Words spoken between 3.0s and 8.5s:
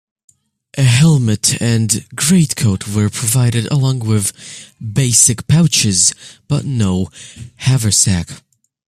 provided, along with "basic pouches" but no haversack.